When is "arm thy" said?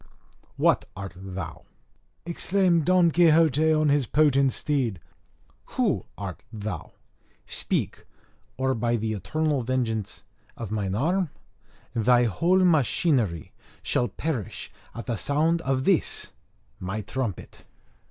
10.95-12.23